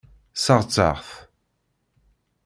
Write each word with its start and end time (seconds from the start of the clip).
Sseɣtaɣ-t. 0.35 1.09